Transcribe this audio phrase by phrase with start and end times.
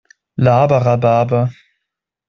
[0.45, 1.51] Laber Rhabarber!